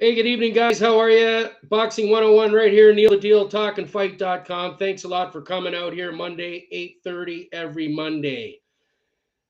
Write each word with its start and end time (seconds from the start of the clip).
Hey, 0.00 0.14
good 0.14 0.26
evening, 0.26 0.52
guys. 0.52 0.78
How 0.78 0.96
are 1.00 1.10
you? 1.10 1.48
Boxing 1.64 2.08
101 2.08 2.52
right 2.52 2.70
here, 2.70 2.94
Neil 2.94 3.10
the 3.10 3.16
Deal, 3.16 3.48
talkinfight.com. 3.48 4.76
Thanks 4.76 5.02
a 5.02 5.08
lot 5.08 5.32
for 5.32 5.42
coming 5.42 5.74
out 5.74 5.92
here 5.92 6.12
Monday, 6.12 6.68
8.30 7.04 7.48
every 7.52 7.88
Monday. 7.88 8.60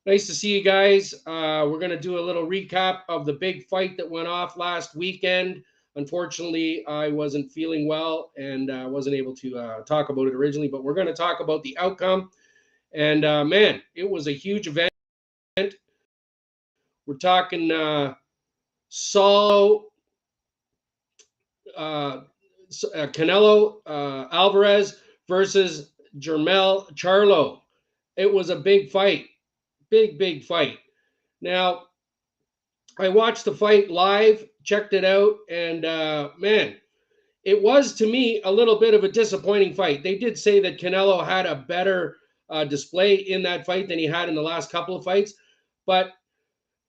Nice 0.07 0.27
to 0.27 0.35
see 0.35 0.57
you 0.57 0.65
guys. 0.65 1.13
Uh, 1.27 1.69
we're 1.69 1.79
going 1.79 1.91
to 1.91 2.01
do 2.01 2.19
a 2.19 2.25
little 2.25 2.47
recap 2.47 3.01
of 3.11 3.27
the 3.27 3.35
big 3.35 3.67
fight 3.67 3.99
that 3.99 4.09
went 4.09 4.27
off 4.27 4.57
last 4.57 4.97
weekend. 4.97 5.63
Unfortunately, 5.97 6.83
I 6.87 7.09
wasn't 7.09 7.53
feeling 7.53 7.87
well 7.87 8.31
and 8.39 8.71
uh, 8.71 8.87
wasn't 8.89 9.17
able 9.17 9.37
to 9.37 9.59
uh, 9.59 9.83
talk 9.83 10.09
about 10.09 10.29
it 10.29 10.35
originally, 10.35 10.69
but 10.69 10.83
we're 10.83 10.95
going 10.95 11.09
to 11.09 11.13
talk 11.13 11.41
about 11.41 11.63
the 11.63 11.77
outcome. 11.77 12.31
And 12.95 13.27
uh, 13.27 13.45
man, 13.45 13.83
it 13.95 14.09
was 14.09 14.29
a 14.29 14.33
huge 14.33 14.67
event. 14.67 14.89
We're 17.05 17.19
talking 17.21 17.71
uh, 17.71 18.15
Saul 18.89 19.88
uh, 21.79 22.23
uh, 22.95 23.07
Canelo 23.07 23.77
uh, 23.87 24.27
Alvarez 24.33 25.01
versus 25.29 25.93
Jermell 26.19 26.93
Charlo. 26.95 27.61
It 28.17 28.33
was 28.33 28.51
a 28.51 28.57
big 28.57 28.91
fight, 28.91 29.27
big 29.91 30.19
big 30.19 30.45
fight. 30.45 30.79
Now, 31.41 31.85
I 32.99 33.09
watched 33.09 33.45
the 33.45 33.55
fight 33.55 33.91
live, 33.91 34.45
checked 34.65 34.93
it 34.93 35.05
out, 35.05 35.37
and 35.49 35.85
uh, 35.85 36.31
man, 36.39 36.77
it 37.45 37.63
was 37.63 37.95
to 37.95 38.07
me 38.11 38.43
a 38.45 38.51
little 38.51 38.79
bit 38.81 38.93
of 38.93 39.05
a 39.05 39.13
disappointing 39.13 39.73
fight. 39.73 40.03
They 40.03 40.19
did 40.19 40.37
say 40.37 40.61
that 40.61 40.81
Canelo 40.81 41.25
had 41.25 41.47
a 41.47 41.55
better 41.55 42.17
uh, 42.51 42.65
display 42.65 43.15
in 43.15 43.43
that 43.45 43.65
fight 43.65 43.89
than 43.89 43.99
he 43.99 44.07
had 44.07 44.29
in 44.29 44.35
the 44.35 44.43
last 44.43 44.71
couple 44.73 44.97
of 44.97 45.05
fights, 45.05 45.35
but 45.87 46.13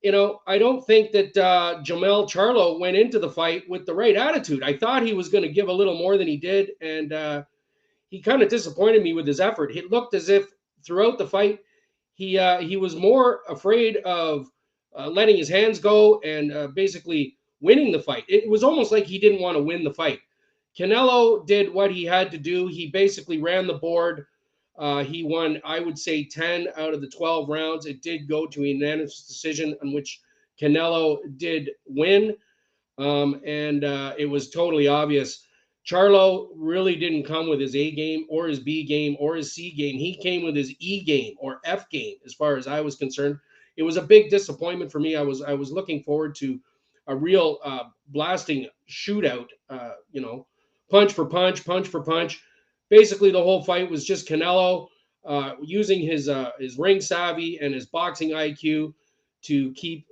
you 0.02 0.12
know, 0.12 0.40
I 0.46 0.58
don't 0.58 0.86
think 0.86 1.12
that 1.12 1.36
uh, 1.36 1.80
Jermell 1.82 2.28
Charlo 2.28 2.78
went 2.78 2.96
into 2.96 3.18
the 3.18 3.28
fight 3.28 3.68
with 3.68 3.84
the 3.84 3.94
right 3.94 4.16
attitude. 4.16 4.62
I 4.62 4.76
thought 4.76 5.02
he 5.02 5.12
was 5.12 5.28
going 5.28 5.44
to 5.44 5.50
give 5.50 5.68
a 5.68 5.72
little 5.72 5.96
more 5.96 6.16
than 6.16 6.26
he 6.26 6.38
did, 6.38 6.70
and 6.80 7.12
uh, 7.12 7.42
he 8.08 8.20
kind 8.20 8.42
of 8.42 8.48
disappointed 8.48 9.02
me 9.02 9.12
with 9.12 9.26
his 9.26 9.40
effort. 9.40 9.76
It 9.76 9.90
looked 9.90 10.14
as 10.14 10.28
if 10.28 10.46
throughout 10.82 11.18
the 11.18 11.26
fight, 11.26 11.60
he 12.14 12.38
uh, 12.38 12.60
he 12.60 12.76
was 12.76 12.96
more 12.96 13.40
afraid 13.48 13.98
of 13.98 14.50
uh, 14.98 15.08
letting 15.08 15.36
his 15.36 15.48
hands 15.48 15.78
go 15.78 16.20
and 16.20 16.52
uh, 16.52 16.68
basically 16.68 17.36
winning 17.60 17.92
the 17.92 18.00
fight. 18.00 18.24
It 18.26 18.48
was 18.48 18.64
almost 18.64 18.92
like 18.92 19.04
he 19.04 19.18
didn't 19.18 19.42
want 19.42 19.56
to 19.56 19.62
win 19.62 19.84
the 19.84 19.94
fight. 19.94 20.20
Canelo 20.78 21.46
did 21.46 21.72
what 21.72 21.90
he 21.90 22.04
had 22.04 22.30
to 22.30 22.38
do. 22.38 22.68
He 22.68 22.88
basically 22.88 23.38
ran 23.38 23.66
the 23.66 23.74
board. 23.74 24.26
Uh, 24.80 25.04
he 25.04 25.22
won, 25.22 25.60
I 25.62 25.78
would 25.78 25.98
say, 25.98 26.24
10 26.24 26.68
out 26.78 26.94
of 26.94 27.02
the 27.02 27.06
12 27.08 27.50
rounds. 27.50 27.84
It 27.84 28.00
did 28.00 28.26
go 28.26 28.46
to 28.46 28.64
a 28.64 28.68
unanimous 28.68 29.26
decision 29.26 29.76
on 29.82 29.92
which 29.92 30.20
Canelo 30.58 31.18
did 31.36 31.70
win. 31.86 32.34
Um, 32.96 33.42
and 33.44 33.84
uh, 33.84 34.14
it 34.16 34.24
was 34.24 34.48
totally 34.48 34.88
obvious. 34.88 35.46
Charlo 35.86 36.48
really 36.56 36.96
didn't 36.96 37.24
come 37.24 37.48
with 37.48 37.60
his 37.60 37.76
A 37.76 37.90
game 37.90 38.24
or 38.30 38.48
his 38.48 38.58
B 38.58 38.82
game 38.84 39.16
or 39.20 39.36
his 39.36 39.52
C 39.52 39.70
game. 39.70 39.96
He 39.96 40.16
came 40.16 40.44
with 40.44 40.56
his 40.56 40.74
E 40.78 41.04
game 41.04 41.34
or 41.38 41.60
F 41.64 41.88
game, 41.90 42.16
as 42.24 42.32
far 42.32 42.56
as 42.56 42.66
I 42.66 42.80
was 42.80 42.96
concerned. 42.96 43.38
It 43.76 43.82
was 43.82 43.98
a 43.98 44.02
big 44.02 44.30
disappointment 44.30 44.90
for 44.90 45.00
me. 45.00 45.14
I 45.14 45.22
was 45.22 45.42
I 45.42 45.54
was 45.54 45.72
looking 45.72 46.02
forward 46.02 46.34
to 46.36 46.58
a 47.06 47.16
real 47.16 47.58
uh, 47.64 47.84
blasting 48.08 48.68
shootout. 48.88 49.48
Uh, 49.68 49.92
you 50.12 50.20
know, 50.20 50.46
punch 50.90 51.12
for 51.12 51.24
punch, 51.26 51.64
punch 51.64 51.88
for 51.88 52.02
punch 52.02 52.42
basically 52.90 53.30
the 53.30 53.42
whole 53.42 53.62
fight 53.62 53.90
was 53.90 54.04
just 54.04 54.28
Canelo 54.28 54.88
uh, 55.24 55.52
using 55.62 56.00
his 56.00 56.28
uh, 56.28 56.50
his 56.58 56.78
ring 56.78 57.00
savvy 57.00 57.58
and 57.60 57.72
his 57.74 57.86
boxing 57.86 58.30
IQ 58.30 58.92
to 59.42 59.72
keep 59.72 60.06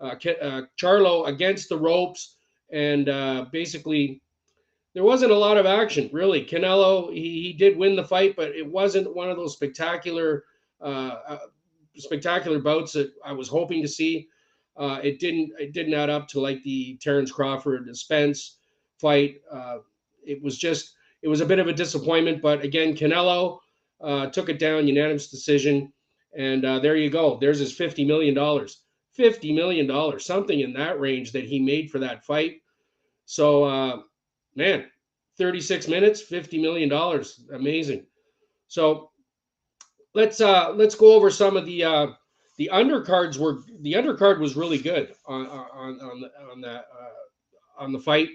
uh, 0.00 0.14
uh, 0.40 0.62
Charlo 0.80 1.26
against 1.26 1.68
the 1.68 1.78
ropes, 1.78 2.36
and 2.70 3.08
uh, 3.08 3.46
basically 3.50 4.22
there 4.94 5.04
wasn't 5.04 5.32
a 5.32 5.36
lot 5.36 5.56
of 5.56 5.66
action 5.66 6.10
really. 6.12 6.44
Canelo 6.44 7.12
he, 7.12 7.42
he 7.42 7.52
did 7.52 7.76
win 7.76 7.96
the 7.96 8.04
fight, 8.04 8.36
but 8.36 8.50
it 8.50 8.66
wasn't 8.66 9.14
one 9.14 9.30
of 9.30 9.36
those 9.36 9.54
spectacular 9.54 10.44
uh, 10.80 11.38
spectacular 11.96 12.60
bouts 12.60 12.92
that 12.92 13.12
I 13.24 13.32
was 13.32 13.48
hoping 13.48 13.82
to 13.82 13.88
see. 13.88 14.28
it 14.78 15.18
didn't 15.18 15.52
it 15.58 15.72
didn't 15.72 15.94
add 15.94 16.10
up 16.10 16.28
to 16.28 16.40
like 16.40 16.62
the 16.62 16.96
Terrence 17.00 17.32
Crawford 17.32 17.88
Spence 17.96 18.58
fight. 18.98 19.36
it 20.24 20.42
was 20.42 20.58
just 20.58 20.94
it 21.22 21.28
was 21.28 21.40
a 21.40 21.46
bit 21.46 21.58
of 21.58 21.66
a 21.66 21.72
disappointment, 21.72 22.40
but 22.42 22.62
again, 22.62 22.94
Canelo 22.94 23.58
uh, 24.00 24.26
took 24.26 24.48
it 24.48 24.58
down, 24.58 24.86
unanimous 24.86 25.28
decision, 25.28 25.92
and 26.36 26.64
uh, 26.64 26.78
there 26.78 26.96
you 26.96 27.10
go. 27.10 27.38
There's 27.40 27.58
his 27.58 27.72
fifty 27.72 28.04
million 28.04 28.34
dollars, 28.34 28.82
fifty 29.12 29.52
million 29.52 29.86
dollars, 29.86 30.24
something 30.24 30.60
in 30.60 30.72
that 30.74 31.00
range 31.00 31.32
that 31.32 31.44
he 31.44 31.58
made 31.58 31.90
for 31.90 31.98
that 31.98 32.24
fight. 32.24 32.60
So, 33.24 33.64
uh, 33.64 34.02
man, 34.54 34.86
thirty-six 35.36 35.88
minutes, 35.88 36.20
fifty 36.20 36.60
million 36.60 36.88
dollars, 36.88 37.44
amazing. 37.52 38.06
So, 38.68 39.10
let's 40.14 40.40
uh, 40.40 40.72
let's 40.74 40.94
go 40.94 41.14
over 41.14 41.30
some 41.30 41.56
of 41.56 41.66
the 41.66 41.84
uh, 41.84 42.06
the 42.58 42.70
undercards. 42.72 43.38
Were 43.38 43.62
the 43.80 43.94
undercard 43.94 44.38
was 44.38 44.56
really 44.56 44.78
good 44.78 45.14
on 45.26 45.46
on 45.46 46.00
on 46.00 46.20
the, 46.20 46.30
on 46.52 46.60
that 46.60 46.86
uh, 46.96 47.82
on 47.82 47.92
the 47.92 47.98
fight. 48.00 48.28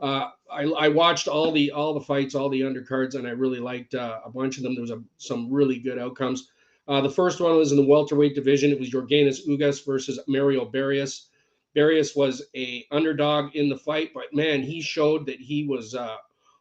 Uh, 0.00 0.30
I, 0.50 0.62
I, 0.64 0.88
watched 0.88 1.26
all 1.26 1.50
the 1.50 1.72
all 1.72 1.92
the 1.92 2.00
fights, 2.00 2.36
all 2.36 2.48
the 2.48 2.60
undercards, 2.60 3.16
and 3.16 3.26
I 3.26 3.30
really 3.30 3.58
liked 3.58 3.94
uh, 3.94 4.20
a 4.24 4.30
bunch 4.30 4.56
of 4.56 4.62
them. 4.62 4.74
There 4.74 4.82
was 4.82 4.92
a, 4.92 5.02
some 5.16 5.52
really 5.52 5.80
good 5.80 5.98
outcomes. 5.98 6.50
Uh, 6.86 7.00
the 7.00 7.10
first 7.10 7.40
one 7.40 7.56
was 7.56 7.72
in 7.72 7.76
the 7.76 7.84
welterweight 7.84 8.34
division. 8.34 8.70
It 8.70 8.78
was 8.78 8.90
Yordenis 8.90 9.46
Ugas 9.48 9.84
versus 9.84 10.20
Mario 10.28 10.64
Barrios. 10.64 11.28
Barrios 11.74 12.14
was 12.16 12.42
a 12.56 12.86
underdog 12.92 13.54
in 13.56 13.68
the 13.68 13.76
fight, 13.76 14.10
but 14.14 14.32
man, 14.32 14.62
he 14.62 14.80
showed 14.80 15.26
that 15.26 15.40
he 15.40 15.64
was 15.64 15.94
uh, 15.94 16.16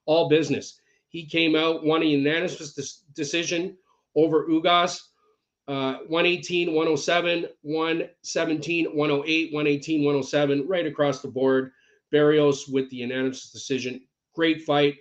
all 0.05 0.27
business. 0.27 0.81
He 1.09 1.25
came 1.25 1.55
out, 1.55 1.85
won 1.85 2.01
a 2.01 2.05
unanimous 2.05 3.03
decision 3.13 3.77
over 4.15 4.47
Ugas. 4.47 5.01
Uh, 5.67 5.97
118, 6.07 6.69
107, 6.69 7.45
117, 7.61 8.85
108, 8.85 9.53
118, 9.53 10.05
107, 10.05 10.67
right 10.67 10.85
across 10.85 11.21
the 11.21 11.27
board. 11.27 11.71
Barrios 12.11 12.67
with 12.67 12.89
the 12.89 12.97
unanimous 12.97 13.51
decision. 13.51 14.01
Great 14.33 14.63
fight. 14.63 14.95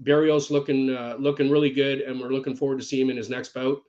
Barrios 0.00 0.50
looking 0.50 0.90
uh, 0.90 1.16
looking 1.18 1.50
really 1.50 1.70
good, 1.70 2.00
and 2.00 2.20
we're 2.20 2.28
looking 2.28 2.56
forward 2.56 2.78
to 2.78 2.84
see 2.84 3.00
him 3.00 3.10
in 3.10 3.16
his 3.16 3.28
next 3.28 3.52
bout. 3.54 3.82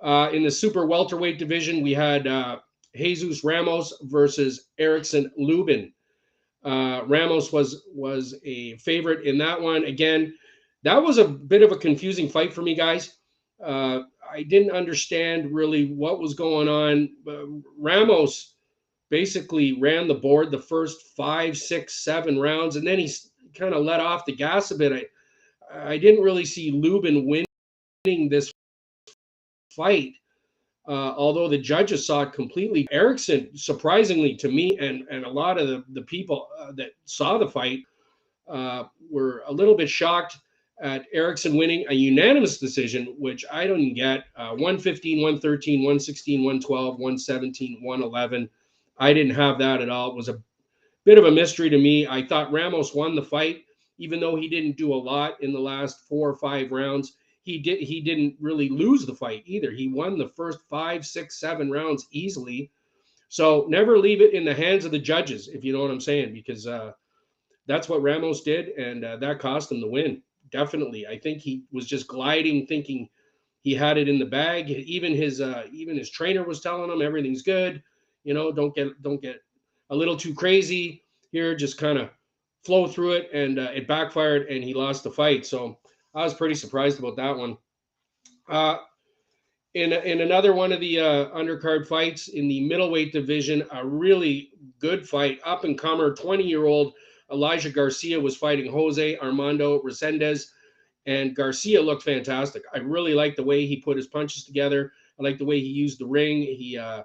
Uh, 0.00 0.28
in 0.32 0.42
the 0.42 0.50
super 0.50 0.86
welterweight 0.86 1.38
division, 1.38 1.82
we 1.82 1.94
had 1.94 2.26
uh, 2.26 2.58
Jesus 2.94 3.44
Ramos 3.44 3.94
versus 4.02 4.68
Erickson 4.78 5.30
Lubin. 5.38 5.92
Uh, 6.64 7.02
Ramos 7.06 7.52
was 7.52 7.84
was 7.94 8.34
a 8.44 8.76
favorite 8.78 9.26
in 9.26 9.38
that 9.38 9.60
one. 9.60 9.84
Again, 9.84 10.34
that 10.82 11.02
was 11.02 11.18
a 11.18 11.26
bit 11.26 11.62
of 11.62 11.72
a 11.72 11.76
confusing 11.76 12.28
fight 12.28 12.52
for 12.52 12.62
me, 12.62 12.74
guys. 12.74 13.16
Uh, 13.62 14.00
I 14.30 14.42
didn't 14.42 14.72
understand 14.72 15.52
really 15.52 15.92
what 15.92 16.18
was 16.18 16.34
going 16.34 16.68
on. 16.68 17.62
Ramos 17.78 18.51
basically 19.12 19.78
ran 19.78 20.08
the 20.08 20.14
board 20.14 20.50
the 20.50 20.58
first 20.58 21.14
five, 21.14 21.56
six, 21.56 22.02
seven 22.02 22.40
rounds, 22.40 22.76
and 22.76 22.86
then 22.86 22.98
he 22.98 23.12
kind 23.54 23.74
of 23.74 23.84
let 23.84 24.00
off 24.00 24.24
the 24.24 24.34
gas 24.34 24.70
a 24.70 24.74
bit. 24.74 25.10
I, 25.70 25.92
I 25.92 25.98
didn't 25.98 26.24
really 26.24 26.46
see 26.46 26.70
Lubin 26.70 27.26
winning 27.26 28.30
this 28.30 28.50
fight, 29.68 30.14
uh, 30.88 31.12
although 31.14 31.46
the 31.46 31.58
judges 31.58 32.06
saw 32.06 32.22
it 32.22 32.32
completely. 32.32 32.88
Erickson, 32.90 33.50
surprisingly 33.54 34.34
to 34.36 34.48
me, 34.48 34.78
and 34.80 35.06
and 35.10 35.26
a 35.26 35.30
lot 35.30 35.60
of 35.60 35.68
the 35.68 35.84
the 35.92 36.02
people 36.02 36.48
uh, 36.58 36.72
that 36.72 36.92
saw 37.04 37.36
the 37.36 37.48
fight 37.48 37.80
uh, 38.48 38.84
were 39.10 39.42
a 39.46 39.52
little 39.52 39.76
bit 39.76 39.90
shocked 39.90 40.38
at 40.80 41.04
Erickson 41.12 41.58
winning 41.58 41.84
a 41.90 41.94
unanimous 41.94 42.56
decision, 42.56 43.14
which 43.18 43.44
I 43.52 43.66
don't 43.66 43.92
get. 43.92 44.24
Uh, 44.36 44.52
115, 44.52 45.18
113, 45.18 45.80
116, 45.80 46.40
112, 46.42 46.94
117, 46.94 47.82
111. 47.82 48.48
I 48.98 49.12
didn't 49.12 49.34
have 49.34 49.58
that 49.58 49.80
at 49.80 49.88
all. 49.88 50.10
It 50.10 50.16
was 50.16 50.28
a 50.28 50.42
bit 51.04 51.18
of 51.18 51.24
a 51.24 51.30
mystery 51.30 51.70
to 51.70 51.78
me. 51.78 52.06
I 52.06 52.26
thought 52.26 52.52
Ramos 52.52 52.94
won 52.94 53.14
the 53.14 53.22
fight, 53.22 53.64
even 53.98 54.20
though 54.20 54.36
he 54.36 54.48
didn't 54.48 54.76
do 54.76 54.92
a 54.92 54.96
lot 54.96 55.42
in 55.42 55.52
the 55.52 55.60
last 55.60 56.06
four 56.08 56.30
or 56.30 56.36
five 56.36 56.70
rounds. 56.70 57.14
He 57.42 57.58
did 57.58 57.80
he 57.80 58.00
didn't 58.00 58.36
really 58.40 58.68
lose 58.68 59.04
the 59.04 59.14
fight 59.14 59.42
either. 59.46 59.72
He 59.72 59.88
won 59.88 60.16
the 60.16 60.28
first 60.36 60.60
five, 60.70 61.04
six, 61.04 61.40
seven 61.40 61.70
rounds 61.70 62.06
easily. 62.12 62.70
So 63.28 63.66
never 63.68 63.98
leave 63.98 64.20
it 64.20 64.34
in 64.34 64.44
the 64.44 64.54
hands 64.54 64.84
of 64.84 64.92
the 64.92 64.98
judges, 64.98 65.48
if 65.48 65.64
you 65.64 65.72
know 65.72 65.80
what 65.80 65.90
I'm 65.90 66.00
saying, 66.00 66.34
because 66.34 66.66
uh, 66.66 66.92
that's 67.66 67.88
what 67.88 68.02
Ramos 68.02 68.42
did, 68.42 68.68
and 68.70 69.04
uh, 69.04 69.16
that 69.16 69.38
cost 69.38 69.72
him 69.72 69.80
the 69.80 69.88
win. 69.88 70.22
Definitely, 70.50 71.06
I 71.06 71.18
think 71.18 71.40
he 71.40 71.64
was 71.72 71.86
just 71.86 72.06
gliding, 72.06 72.66
thinking 72.66 73.08
he 73.62 73.74
had 73.74 73.96
it 73.96 74.08
in 74.08 74.18
the 74.18 74.26
bag. 74.26 74.70
Even 74.70 75.14
his 75.14 75.40
uh, 75.40 75.66
even 75.72 75.96
his 75.96 76.10
trainer 76.10 76.44
was 76.44 76.60
telling 76.60 76.90
him 76.90 77.02
everything's 77.02 77.42
good 77.42 77.82
you 78.24 78.34
know, 78.34 78.52
don't 78.52 78.74
get 78.74 79.00
don't 79.02 79.20
get 79.20 79.40
a 79.90 79.96
little 79.96 80.16
too 80.16 80.34
crazy 80.34 81.04
here. 81.30 81.54
Just 81.54 81.78
kind 81.78 81.98
of 81.98 82.10
flow 82.64 82.86
through 82.86 83.12
it, 83.12 83.30
and 83.32 83.58
uh, 83.58 83.70
it 83.74 83.88
backfired, 83.88 84.48
and 84.48 84.62
he 84.62 84.74
lost 84.74 85.04
the 85.04 85.10
fight. 85.10 85.46
So 85.46 85.78
I 86.14 86.24
was 86.24 86.34
pretty 86.34 86.54
surprised 86.54 86.98
about 86.98 87.16
that 87.16 87.36
one. 87.36 87.56
Uh, 88.48 88.78
in 89.74 89.92
in 89.92 90.20
another 90.20 90.52
one 90.52 90.72
of 90.72 90.80
the 90.80 91.00
uh, 91.00 91.28
undercard 91.30 91.86
fights 91.86 92.28
in 92.28 92.48
the 92.48 92.60
middleweight 92.60 93.12
division, 93.12 93.64
a 93.72 93.86
really 93.86 94.50
good 94.78 95.08
fight, 95.08 95.40
up 95.44 95.64
and 95.64 95.78
comer, 95.78 96.14
20 96.14 96.44
year 96.44 96.66
old 96.66 96.94
Elijah 97.32 97.70
Garcia 97.70 98.20
was 98.20 98.36
fighting 98.36 98.70
Jose 98.70 99.18
Armando 99.18 99.80
Resendez, 99.82 100.48
and 101.06 101.34
Garcia 101.34 101.80
looked 101.80 102.02
fantastic. 102.02 102.62
I 102.74 102.78
really 102.78 103.14
like 103.14 103.36
the 103.36 103.42
way 103.42 103.66
he 103.66 103.78
put 103.78 103.96
his 103.96 104.06
punches 104.06 104.44
together. 104.44 104.92
I 105.18 105.22
like 105.22 105.38
the 105.38 105.44
way 105.44 105.58
he 105.58 105.68
used 105.68 105.98
the 105.98 106.06
ring. 106.06 106.42
He, 106.42 106.76
uh, 106.76 107.02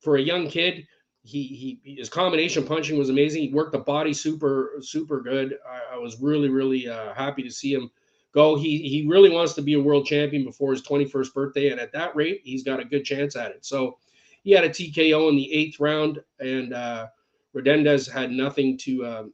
for 0.00 0.16
a 0.16 0.22
young 0.22 0.48
kid, 0.48 0.86
he 1.22 1.78
he 1.84 1.96
his 1.96 2.08
combination 2.08 2.64
punching 2.64 2.98
was 2.98 3.10
amazing. 3.10 3.42
He 3.42 3.52
worked 3.52 3.72
the 3.72 3.78
body 3.78 4.12
super 4.12 4.74
super 4.80 5.20
good. 5.20 5.58
I, 5.68 5.94
I 5.94 5.98
was 5.98 6.20
really 6.20 6.48
really 6.48 6.88
uh, 6.88 7.12
happy 7.14 7.42
to 7.42 7.50
see 7.50 7.72
him 7.72 7.90
go. 8.32 8.56
He 8.56 8.78
he 8.78 9.06
really 9.06 9.30
wants 9.30 9.54
to 9.54 9.62
be 9.62 9.74
a 9.74 9.80
world 9.80 10.06
champion 10.06 10.44
before 10.44 10.72
his 10.72 10.82
21st 10.82 11.34
birthday, 11.34 11.70
and 11.70 11.80
at 11.80 11.92
that 11.92 12.14
rate, 12.16 12.40
he's 12.44 12.62
got 12.62 12.80
a 12.80 12.84
good 12.84 13.04
chance 13.04 13.36
at 13.36 13.50
it. 13.50 13.64
So 13.64 13.98
he 14.42 14.52
had 14.52 14.64
a 14.64 14.70
TKO 14.70 15.28
in 15.28 15.36
the 15.36 15.52
eighth 15.52 15.80
round, 15.80 16.22
and 16.40 16.72
uh, 16.72 17.08
Resendez 17.54 18.10
had 18.10 18.30
nothing 18.30 18.78
to 18.78 19.04
uh, 19.04 19.24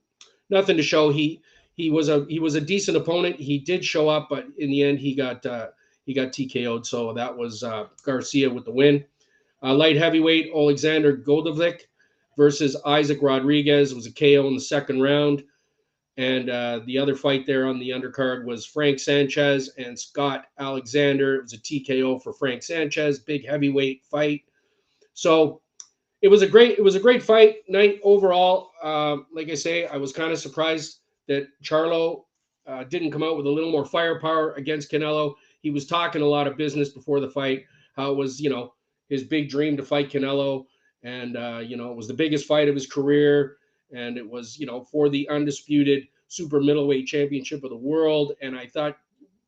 nothing 0.51 0.77
to 0.77 0.83
show. 0.83 1.11
He 1.11 1.43
he 1.75 1.91
was 1.91 2.09
a 2.09 2.25
he 2.29 2.41
was 2.41 2.55
a 2.55 2.61
decent 2.61 2.97
opponent. 2.97 3.37
He 3.37 3.59
did 3.59 3.85
show 3.85 4.09
up, 4.09 4.29
but 4.31 4.47
in 4.59 4.71
the 4.71 4.83
end, 4.83 4.99
he 4.99 5.15
got 5.15 5.45
uh, 5.45 5.69
he 6.07 6.15
got 6.15 6.29
TKO'd. 6.29 6.87
So 6.87 7.13
that 7.13 7.37
was 7.37 7.63
uh, 7.63 7.87
Garcia 8.05 8.51
with 8.51 8.65
the 8.65 8.73
win. 8.73 9.05
Uh, 9.65 9.75
light 9.75 9.97
heavyweight 9.97 10.51
Alexander 10.55 11.17
Goldovlik 11.17 11.87
versus 12.37 12.77
Isaac 12.85 13.19
Rodriguez 13.23 13.95
was 13.95 14.07
a 14.07 14.13
KO 14.13 14.47
in 14.47 14.55
the 14.55 14.61
second 14.61 15.01
round. 15.01 15.43
And 16.17 16.51
uh, 16.51 16.81
the 16.87 16.99
other 16.99 17.17
fight 17.17 17.47
there 17.47 17.67
on 17.67 17.81
the 17.81 17.91
undercard 17.91 18.45
was 18.45 18.67
Frank 18.67 19.01
Sanchez 19.01 19.71
and 19.79 19.99
Scott 19.99 20.47
Alexander. 20.59 21.37
It 21.37 21.43
was 21.43 21.55
a 21.55 21.59
TKO 21.59 22.23
for 22.23 22.33
Frank 22.33 22.63
Sanchez, 22.63 23.19
big 23.19 23.49
heavyweight 23.49 24.05
fight. 24.05 24.43
So 25.15 25.63
it 26.23 26.29
was 26.29 26.43
a 26.43 26.47
great 26.47 26.79
it 26.79 26.85
was 26.85 26.95
a 26.95 27.01
great 27.01 27.23
fight 27.23 27.57
night 27.69 28.01
overall. 28.05 28.71
Uh, 28.83 29.19
like 29.33 29.51
I 29.51 29.55
say, 29.55 29.87
I 29.87 29.97
was 29.97 30.13
kind 30.13 30.31
of 30.31 30.39
surprised 30.39 31.01
that 31.27 31.49
Charlo 31.63 32.25
uh, 32.67 32.85
didn't 32.85 33.11
come 33.11 33.23
out 33.23 33.37
with 33.37 33.47
a 33.47 33.51
little 33.51 33.73
more 33.73 33.85
firepower 33.85 34.53
against 34.53 34.93
Canelo. 34.93 35.35
He 35.63 35.71
was 35.71 35.87
talking 35.87 36.23
a 36.23 36.27
lot 36.27 36.47
of 36.47 36.57
business 36.57 36.91
before 36.91 37.19
the 37.19 37.31
fight, 37.31 37.65
how 37.97 38.13
it 38.13 38.17
was 38.17 38.41
you 38.41 38.51
know 38.51 38.75
his 39.09 39.25
big 39.25 39.49
dream 39.49 39.77
to 39.77 39.85
fight 39.85 40.11
Canelo, 40.11 40.67
and 41.03 41.37
uh, 41.37 41.61
you 41.65 41.77
know 41.77 41.91
it 41.91 41.97
was 41.97 42.09
the 42.09 42.15
biggest 42.15 42.47
fight 42.47 42.69
of 42.69 42.75
his 42.75 42.87
career 42.87 43.59
and 43.93 44.19
it 44.19 44.29
was 44.29 44.59
you 44.59 44.67
know 44.67 44.83
for 44.83 45.09
the 45.09 45.29
undisputed 45.29 46.07
super 46.29 46.61
middleweight 46.61 47.07
championship 47.07 47.63
of 47.65 47.71
the 47.71 47.77
world. 47.77 48.33
And 48.43 48.57
I 48.57 48.67
thought 48.67 48.99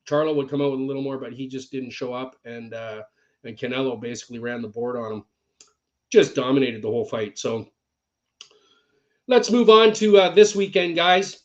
Charlo 0.09 0.35
would 0.37 0.49
come 0.49 0.63
out 0.63 0.71
with 0.71 0.81
a 0.81 0.85
little 0.85 1.03
more, 1.03 1.19
but 1.19 1.33
he 1.33 1.49
just 1.49 1.71
didn't 1.73 1.91
show 1.91 2.13
up, 2.15 2.37
and 2.45 2.73
uh, 2.73 3.03
and 3.45 3.57
Canelo 3.57 4.01
basically 4.01 4.39
ran 4.39 4.63
the 4.63 4.69
board 4.69 4.97
on 4.97 5.13
him, 5.13 5.25
just 6.11 6.35
dominated 6.35 6.83
the 6.83 6.89
whole 6.89 7.05
fight. 7.05 7.39
So 7.39 7.69
let's 9.27 9.51
move 9.51 9.69
on 9.69 9.93
to 9.95 10.19
uh, 10.19 10.35
this 10.35 10.55
weekend, 10.55 10.97
guys. 10.97 11.43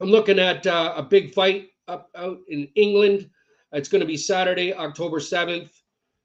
I'm 0.00 0.08
looking 0.08 0.38
at 0.38 0.66
uh, 0.66 0.94
a 0.96 1.02
big 1.02 1.34
fight 1.34 1.68
up 1.88 2.10
out 2.16 2.38
in 2.48 2.68
England. 2.74 3.30
It's 3.72 3.88
going 3.88 4.00
to 4.00 4.06
be 4.06 4.16
Saturday, 4.16 4.72
October 4.72 5.18
7th, 5.18 5.70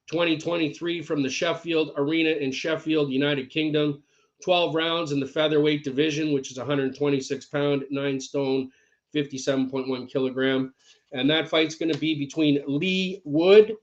2023, 0.10 1.02
from 1.02 1.22
the 1.22 1.30
Sheffield 1.30 1.92
Arena 1.96 2.32
in 2.32 2.52
Sheffield, 2.52 3.12
United 3.12 3.50
Kingdom. 3.50 4.02
12 4.44 4.74
rounds 4.74 5.12
in 5.12 5.20
the 5.20 5.28
featherweight 5.28 5.84
division, 5.84 6.32
which 6.32 6.50
is 6.50 6.58
126 6.58 7.46
pound, 7.48 7.84
nine 7.92 8.20
stone, 8.20 8.72
57.1 9.14 10.10
kilogram. 10.10 10.74
And 11.12 11.30
that 11.30 11.50
fight's 11.50 11.76
going 11.76 11.92
to 11.92 12.00
be 12.00 12.18
between 12.18 12.64
Leigh 12.66 13.22
Wood 13.26 13.76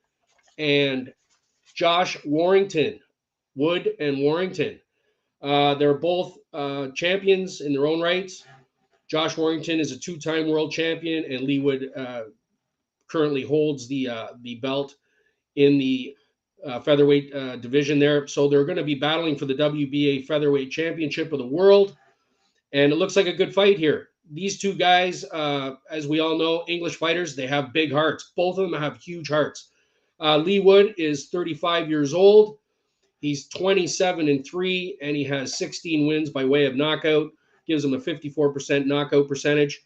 and 0.59 1.13
Josh 1.75 2.17
Warrington. 2.25 3.01
Wood 3.55 3.91
and 4.01 4.19
Warrington. 4.19 4.81
Uh, 5.43 5.75
they're 5.75 5.95
both 5.99 6.39
uh, 6.53 6.89
champions 6.95 7.61
in 7.61 7.73
their 7.73 7.87
own 7.87 8.01
rights. 8.01 8.45
Josh 9.09 9.37
Warrington 9.37 9.79
is 9.79 9.93
a 9.93 9.99
two-time 9.99 10.49
world 10.49 10.73
champion, 10.73 11.25
and 11.31 11.43
Leigh 11.43 11.61
Wood 11.61 11.91
uh, 11.97 12.23
currently 13.09 13.43
holds 13.43 13.87
the 13.87 14.09
uh, 14.09 14.29
the 14.43 14.57
belt 14.57 14.97
in 15.57 15.79
the 15.79 16.17
uh, 16.65 16.81
featherweight 16.81 17.35
uh, 17.35 17.57
division 17.57 17.99
there. 17.99 18.27
So 18.27 18.49
they're 18.49 18.65
going 18.65 18.79
to 18.79 18.85
be 18.85 18.95
battling 18.95 19.37
for 19.37 19.47
the 19.47 19.55
WBA 19.55 20.27
featherweight 20.27 20.71
championship 20.71 21.33
of 21.33 21.39
the 21.39 21.47
world. 21.47 21.97
And 22.73 22.93
it 22.93 22.97
looks 22.97 23.17
like 23.17 23.27
a 23.27 23.33
good 23.33 23.55
fight 23.55 23.79
here. 23.79 24.09
These 24.33 24.59
two 24.59 24.75
guys, 24.75 25.25
uh, 25.25 25.77
as 25.91 26.09
we 26.09 26.21
all 26.21 26.37
know, 26.37 26.65
English 26.67 26.97
fighters, 26.97 27.37
they 27.37 27.47
have 27.47 27.73
big 27.73 27.93
hearts. 27.93 28.33
Both 28.37 28.59
of 28.59 28.71
them 28.71 28.81
have 28.81 28.97
huge 28.97 29.29
hearts. 29.29 29.71
Uh, 30.19 30.39
Leigh 30.39 30.61
Wood 30.61 30.95
is 30.99 31.29
35 31.29 31.89
years 31.89 32.13
old. 32.13 32.59
He's 33.21 33.49
27 33.49 34.29
and 34.29 34.45
3, 34.45 34.99
and 35.01 35.17
he 35.17 35.25
has 35.25 35.57
16 35.57 36.07
wins 36.07 36.31
by 36.31 36.45
way 36.45 36.67
of 36.67 36.77
knockout, 36.77 37.31
gives 37.67 37.85
him 37.85 37.95
a 37.95 37.99
54% 37.99 38.87
knockout 38.87 39.29
percentage. 39.29 39.85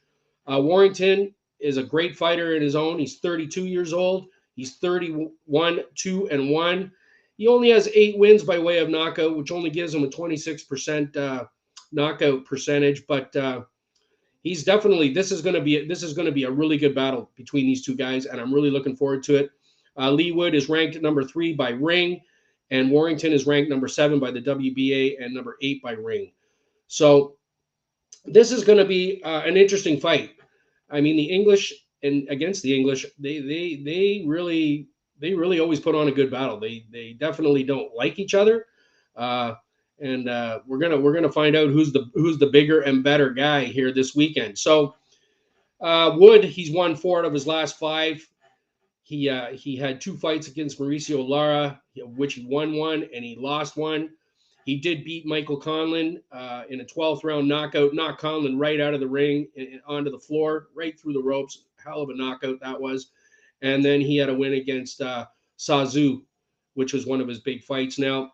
Uh, 0.51 0.61
Warrington 0.61 1.35
is 1.61 1.77
a 1.77 1.83
great 1.83 2.17
fighter 2.17 2.57
in 2.57 2.63
his 2.63 2.75
own. 2.75 2.99
He's 2.99 3.19
32 3.19 3.67
years 3.67 3.93
old. 3.93 4.29
He's 4.61 4.77
31, 4.77 5.81
2, 5.95 6.29
and 6.29 6.51
1. 6.51 6.93
He 7.39 7.49
only 7.49 7.71
has 7.71 7.89
eight 7.95 8.19
wins 8.19 8.45
by 8.45 8.59
way 8.59 8.79
of 8.81 8.91
knockout, 8.91 9.35
which 9.35 9.51
only 9.51 9.71
gives 9.71 9.95
him 9.95 10.05
a 10.05 10.07
26% 10.07 11.17
uh, 11.17 11.45
knockout 11.93 12.45
percentage. 12.45 13.07
But 13.07 13.35
uh, 13.35 13.63
he's 14.43 14.63
definitely 14.63 15.15
this 15.15 15.33
is 15.33 15.41
going 15.41 15.55
to 15.55 15.63
be 15.63 15.89
this 15.89 16.03
is 16.03 16.13
going 16.13 16.27
to 16.27 16.33
be 16.33 16.45
a 16.45 16.51
really 16.51 16.77
good 16.77 16.95
battle 16.95 17.31
between 17.37 17.65
these 17.65 17.83
two 17.83 17.95
guys, 17.97 18.27
and 18.27 18.39
I'm 18.39 18.53
really 18.53 18.71
looking 18.71 18.95
forward 18.95 19.23
to 19.23 19.37
it. 19.37 19.51
Uh, 19.97 20.11
Leigh 20.11 20.33
Wood 20.33 20.55
is 20.55 20.69
ranked 20.69 21.01
number 21.01 21.25
three 21.25 21.55
by 21.55 21.71
Ring, 21.71 22.21
and 22.71 22.91
Warrington 22.91 23.33
is 23.33 23.47
ranked 23.47 23.71
number 23.71 23.89
seven 23.89 24.21
by 24.21 24.31
the 24.31 24.43
WBA 24.43 25.25
and 25.25 25.33
number 25.33 25.57
eight 25.63 25.83
by 25.83 25.93
Ring. 25.93 26.33
So 26.87 27.37
this 28.27 28.53
is 28.53 28.63
going 28.63 28.77
to 28.77 28.85
be 28.85 29.23
uh, 29.25 29.41
an 29.41 29.57
interesting 29.57 29.99
fight. 29.99 30.33
I 30.91 31.01
mean, 31.01 31.17
the 31.17 31.31
English 31.31 31.73
and 32.03 32.29
against 32.29 32.63
the 32.63 32.75
English, 32.75 33.07
they 33.19 33.41
they 33.41 33.77
they 33.85 34.25
really 34.27 34.89
they 35.19 35.35
really 35.35 35.61
always 35.61 35.81
put 35.81 35.95
on 35.95 36.09
a 36.09 36.13
good 36.13 36.31
battle. 36.31 36.59
They 36.59 36.87
they 36.91 37.13
definitely 37.13 37.63
don't 37.63 37.95
like 37.95 38.19
each 38.19 38.35
other, 38.35 38.67
uh, 39.17 39.55
and 40.01 40.29
uh, 40.29 40.61
we're 40.67 40.79
gonna 40.79 40.99
we're 40.99 41.13
gonna 41.13 41.33
find 41.33 41.57
out 41.57 41.69
who's 41.69 41.93
the 41.93 42.11
who's 42.15 42.39
the 42.39 42.47
bigger 42.47 42.81
and 42.81 43.05
better 43.05 43.31
guy 43.31 43.65
here 43.65 43.93
this 43.93 44.15
weekend. 44.15 44.59
So 44.59 44.95
uh, 45.81 46.15
Wood, 46.17 46.45
he's 46.45 46.71
won 46.71 46.97
four 46.97 47.21
out 47.21 47.25
of 47.25 47.33
his 47.33 47.47
last 47.47 47.79
five. 47.79 48.27
He 49.03 49.29
uh, 49.29 49.53
he 49.53 49.77
had 49.77 50.01
two 50.01 50.17
fights 50.17 50.49
against 50.49 50.79
Mauricio 50.79 51.27
Lara, 51.27 51.81
which 51.97 52.35
he 52.35 52.47
won 52.47 52.75
one 52.77 53.09
and 53.15 53.25
he 53.25 53.37
lost 53.37 53.77
one. 53.77 54.11
He 54.67 54.77
did 54.77 55.05
beat 55.05 55.27
Michael 55.27 55.59
Conlan 55.59 56.21
uh, 56.31 56.65
in 56.69 56.81
a 56.83 56.85
12th 56.85 57.25
round 57.25 57.49
knockout, 57.49 57.95
knocked 57.95 58.21
Conlan 58.21 58.59
right 58.59 58.79
out 58.79 58.93
of 58.95 59.01
the 59.01 59.09
ring 59.09 59.49
and 59.57 59.81
onto 59.87 60.11
the 60.11 60.19
floor, 60.19 60.69
right 60.77 60.99
through 61.01 61.15
the 61.15 61.23
ropes 61.23 61.65
hell 61.85 62.03
of 62.03 62.11
a 62.11 62.17
knockout 62.17 62.61
that 62.61 62.81
was. 62.81 63.11
And 63.63 63.85
then 63.85 64.01
he 64.01 64.17
had 64.17 64.29
a 64.29 64.35
win 64.35 64.55
against 64.55 65.01
uh, 65.01 65.27
Sazu, 65.59 66.23
which 66.75 66.93
was 66.93 67.07
one 67.07 67.21
of 67.21 67.29
his 67.29 67.41
big 67.41 67.63
fights. 67.63 67.99
Now, 67.99 68.31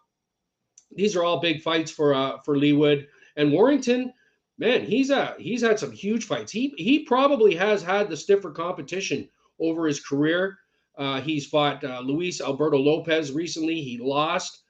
these 0.94 1.16
are 1.16 1.24
all 1.24 1.40
big 1.40 1.62
fights 1.62 1.90
for 1.90 2.14
uh, 2.14 2.38
for 2.44 2.56
Leigh 2.56 2.72
Wood 2.72 3.08
and 3.36 3.52
Warrington. 3.52 4.12
Man, 4.58 4.84
he's 4.84 5.10
uh 5.10 5.34
he's 5.38 5.62
had 5.62 5.78
some 5.78 5.92
huge 5.92 6.24
fights. 6.24 6.52
He 6.52 6.72
he 6.76 7.00
probably 7.00 7.54
has 7.54 7.82
had 7.82 8.08
the 8.08 8.16
stiffer 8.16 8.50
competition 8.50 9.28
over 9.58 9.86
his 9.86 10.00
career. 10.00 10.58
Uh, 10.96 11.20
he's 11.20 11.46
fought 11.46 11.84
uh, 11.84 12.00
Luis 12.00 12.40
Alberto 12.40 12.78
Lopez 12.78 13.32
recently. 13.32 13.82
He 13.82 13.98
lost, 13.98 14.62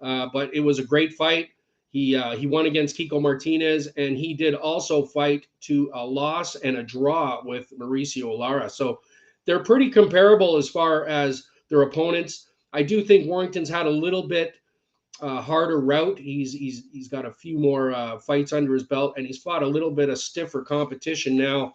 uh, 0.00 0.28
but 0.32 0.54
it 0.54 0.60
was 0.60 0.78
a 0.78 0.84
great 0.84 1.12
fight. 1.12 1.48
He 1.90 2.16
uh, 2.16 2.36
he 2.36 2.46
won 2.46 2.66
against 2.66 2.96
Kiko 2.96 3.20
Martinez, 3.20 3.86
and 3.96 4.16
he 4.16 4.34
did 4.34 4.54
also 4.54 5.04
fight 5.04 5.46
to 5.62 5.90
a 5.94 6.04
loss 6.04 6.56
and 6.56 6.76
a 6.76 6.82
draw 6.82 7.40
with 7.44 7.72
Mauricio 7.78 8.36
Lara. 8.36 8.68
So 8.68 9.00
they're 9.46 9.62
pretty 9.62 9.90
comparable 9.90 10.56
as 10.56 10.68
far 10.68 11.06
as 11.06 11.44
their 11.68 11.82
opponents. 11.82 12.50
I 12.72 12.82
do 12.82 13.02
think 13.02 13.26
Warrington's 13.26 13.68
had 13.68 13.86
a 13.86 13.90
little 13.90 14.26
bit 14.26 14.56
uh, 15.20 15.40
harder 15.40 15.80
route. 15.80 16.18
He's 16.18 16.52
he's 16.52 16.84
he's 16.92 17.08
got 17.08 17.24
a 17.24 17.32
few 17.32 17.58
more 17.58 17.92
uh, 17.92 18.18
fights 18.18 18.52
under 18.52 18.74
his 18.74 18.82
belt, 18.82 19.14
and 19.16 19.26
he's 19.26 19.38
fought 19.38 19.62
a 19.62 19.66
little 19.66 19.90
bit 19.90 20.08
of 20.08 20.18
stiffer 20.18 20.62
competition 20.62 21.36
now. 21.36 21.74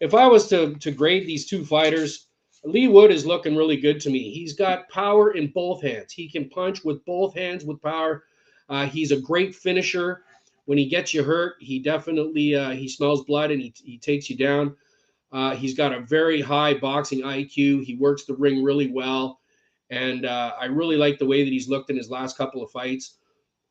If 0.00 0.14
I 0.14 0.26
was 0.26 0.48
to 0.48 0.74
to 0.76 0.90
grade 0.90 1.26
these 1.26 1.46
two 1.46 1.64
fighters, 1.64 2.28
Leigh 2.64 2.88
Wood 2.88 3.10
is 3.10 3.26
looking 3.26 3.56
really 3.56 3.76
good 3.76 4.00
to 4.00 4.10
me. 4.10 4.30
He's 4.30 4.54
got 4.54 4.88
power 4.88 5.32
in 5.32 5.48
both 5.48 5.82
hands. 5.82 6.12
He 6.12 6.28
can 6.28 6.48
punch 6.48 6.84
with 6.84 7.04
both 7.04 7.34
hands 7.34 7.64
with 7.64 7.82
power. 7.82 8.24
Uh, 8.68 8.86
he's 8.86 9.12
a 9.12 9.20
great 9.20 9.54
finisher. 9.54 10.22
When 10.64 10.78
he 10.78 10.86
gets 10.86 11.14
you 11.14 11.22
hurt, 11.22 11.54
he 11.60 11.78
definitely 11.78 12.54
uh, 12.54 12.70
he 12.70 12.88
smells 12.88 13.24
blood 13.24 13.50
and 13.50 13.60
he, 13.60 13.72
he 13.84 13.98
takes 13.98 14.28
you 14.28 14.36
down. 14.36 14.74
Uh, 15.32 15.54
he's 15.54 15.74
got 15.74 15.92
a 15.92 16.00
very 16.00 16.40
high 16.40 16.74
boxing 16.74 17.20
IQ. 17.20 17.84
He 17.84 17.96
works 17.96 18.24
the 18.24 18.34
ring 18.34 18.62
really 18.62 18.90
well, 18.90 19.40
and 19.90 20.24
uh, 20.24 20.54
I 20.60 20.66
really 20.66 20.96
like 20.96 21.18
the 21.18 21.26
way 21.26 21.44
that 21.44 21.50
he's 21.50 21.68
looked 21.68 21.90
in 21.90 21.96
his 21.96 22.10
last 22.10 22.36
couple 22.36 22.62
of 22.62 22.70
fights. 22.70 23.18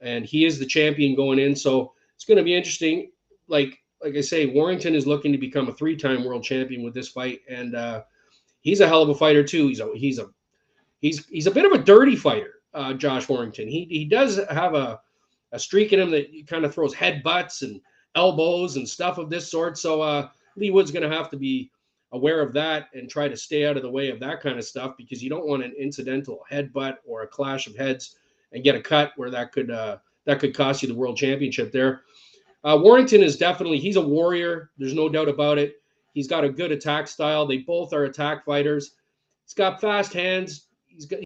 And 0.01 0.25
he 0.25 0.45
is 0.45 0.59
the 0.59 0.65
champion 0.65 1.15
going 1.15 1.39
in, 1.39 1.55
so 1.55 1.93
it's 2.15 2.25
going 2.25 2.37
to 2.37 2.43
be 2.43 2.55
interesting. 2.55 3.11
Like 3.47 3.79
like 4.03 4.15
I 4.15 4.21
say, 4.21 4.45
Warrington 4.45 4.93
is 4.93 5.07
looking 5.07 5.31
to 5.31 5.37
become 5.37 5.67
a 5.67 5.73
three-time 5.73 6.23
world 6.23 6.43
champion 6.43 6.83
with 6.83 6.93
this 6.93 7.09
fight, 7.09 7.39
and 7.49 7.75
uh, 7.75 8.03
he's 8.61 8.81
a 8.81 8.87
hell 8.87 9.01
of 9.01 9.09
a 9.09 9.15
fighter 9.15 9.43
too. 9.43 9.67
He's 9.67 9.79
a 9.79 9.89
he's 9.95 10.19
a 10.19 10.29
he's 11.01 11.25
he's 11.27 11.47
a 11.47 11.51
bit 11.51 11.65
of 11.65 11.71
a 11.71 11.83
dirty 11.83 12.15
fighter, 12.15 12.54
uh, 12.75 12.94
Josh 12.94 13.27
Warrington. 13.27 13.67
He 13.67 13.86
he 13.89 14.05
does 14.05 14.39
have 14.50 14.75
a 14.75 15.00
a 15.51 15.60
streak 15.60 15.94
in 15.94 16.00
him 16.00 16.12
that 16.12 16.27
kind 16.48 16.65
of 16.65 16.74
throws 16.74 16.94
headbutts 16.94 17.62
and 17.62 17.79
elbows 18.15 18.75
and 18.75 18.88
stuff 18.88 19.17
of 19.17 19.29
this 19.29 19.50
sort. 19.50 19.77
So 19.77 20.01
uh, 20.01 20.29
Leigh 20.58 20.72
Wood's 20.72 20.91
going 20.91 21.10
to 21.10 21.15
have 21.15 21.29
to 21.32 21.38
be 21.38 21.72
aware 22.12 22.41
of 22.41 22.53
that 22.53 22.88
and 22.94 23.10
try 23.10 23.27
to 23.27 23.38
stay 23.38 23.65
out 23.65 23.77
of 23.77 23.84
the 23.84 23.89
way 23.89 24.10
of 24.10 24.20
that 24.20 24.41
kind 24.41 24.58
of 24.58 24.65
stuff 24.65 24.96
because 24.98 25.24
you 25.24 25.29
don't 25.29 25.48
want 25.48 25.63
an 25.63 25.74
incidental 25.77 26.46
headbutt 26.51 26.98
or 27.05 27.24
a 27.24 27.27
clash 27.27 27.67
of 27.67 27.75
heads 27.75 28.15
and 28.51 28.63
get 28.63 28.75
a 28.75 28.82
cut 28.82 29.12
where 29.15 29.29
that 29.29 29.51
could 29.51 29.72
uh, 29.72 29.98
that 30.25 30.39
could 30.39 30.55
cost 30.55 30.82
you 30.82 30.88
the 30.88 30.96
world 30.96 31.17
championship 31.17 31.72
there. 31.72 32.01
Uh, 32.63 32.79
Warrington 32.82 33.22
is 33.22 33.38
definitely 33.38 33.79
he's 33.79 33.98
a 33.98 34.01
warrior. 34.01 34.72
There's 34.77 34.94
no 34.94 35.10
doubt 35.10 35.29
about 35.29 35.58
it. 35.58 35.75
He's 36.13 36.27
got 36.27 36.46
a 36.46 36.50
good 36.50 36.72
attack 36.72 37.08
style. 37.08 37.46
They 37.46 37.58
both 37.60 37.94
are 37.94 38.05
attack 38.05 38.46
fighters. 38.46 38.96
He's 39.44 39.53
got 39.53 39.82
fast 39.82 40.13
hands. 40.13 40.67
He's 40.88 41.05
got 41.05 41.25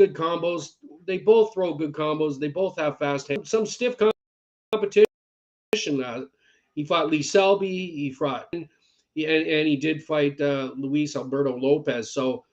good 0.00 0.14
combos. 0.14 0.76
They 1.06 1.18
both 1.18 1.52
throw 1.52 1.74
good 1.74 1.92
combos. 1.92 2.40
They 2.40 2.48
both 2.48 2.78
have 2.78 2.98
fast 2.98 3.28
hands. 3.28 3.50
Some 3.50 3.66
stiff 3.66 3.96
competition. 4.72 5.04
Uh, 6.02 6.22
he 6.74 6.84
fought 6.84 7.10
Lee 7.10 7.22
Selby. 7.22 7.90
He 7.90 8.10
fought 8.10 8.48
and, 8.54 8.66
and 9.16 9.68
he 9.68 9.76
did 9.76 10.02
fight 10.02 10.40
uh, 10.40 10.72
Luis 10.74 11.16
Alberto 11.16 11.54
Lopez. 11.54 12.14
So 12.14 12.44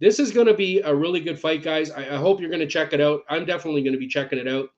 this 0.00 0.18
is 0.18 0.32
going 0.32 0.48
to 0.48 0.54
be 0.54 0.80
a 0.80 0.92
really 0.92 1.20
good 1.20 1.38
fight, 1.38 1.62
guys. 1.62 1.92
I, 1.92 2.00
I 2.00 2.16
hope 2.16 2.40
you're 2.40 2.50
going 2.50 2.60
to 2.60 2.66
check 2.66 2.92
it 2.92 3.00
out. 3.00 3.20
I'm 3.28 3.44
definitely 3.44 3.82
going 3.82 3.92
to 3.92 3.98
be 3.98 4.08
checking 4.08 4.40
it 4.40 4.48
out. 4.48 4.70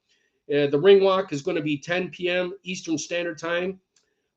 Uh, 0.55 0.67
the 0.67 0.79
ring 0.79 1.03
walk 1.03 1.33
is 1.33 1.41
going 1.41 1.57
to 1.57 1.63
be 1.63 1.79
10 1.79 2.11
p.m. 2.11 2.53
Eastern 2.65 2.99
Standard 2.99 3.39
Time, 3.39 3.81